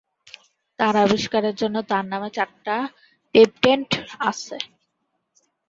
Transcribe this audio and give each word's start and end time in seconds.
তার 0.79 0.95
আবিস্কারের 0.97 1.55
জন্য 1.55 1.77
তার 1.89 2.05
নামে 2.11 2.29
চারটি 2.33 2.75
পেটেন্ট 3.35 3.89
আছে। 4.29 4.57